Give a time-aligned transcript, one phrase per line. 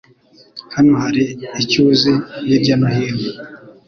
[0.75, 1.23] Hano hari
[1.61, 2.13] icyuzi
[2.47, 3.27] hirya no hino.